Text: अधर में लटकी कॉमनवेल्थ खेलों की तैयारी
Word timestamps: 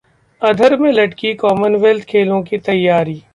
अधर 0.41 0.75
में 0.77 0.91
लटकी 0.91 1.33
कॉमनवेल्थ 1.33 2.05
खेलों 2.05 2.41
की 2.43 2.57
तैयारी 2.59 3.21